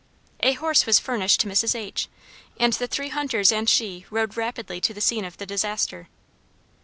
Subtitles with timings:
[0.39, 1.75] A horse was furnished to Mrs.
[1.75, 2.07] H,
[2.59, 6.07] and the three hunters and she rode rapidly to the scene of the disaster.